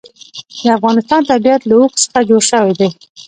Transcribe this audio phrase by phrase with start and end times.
[0.63, 2.89] د افغانستان طبیعت له اوښ څخه جوړ شوی دی.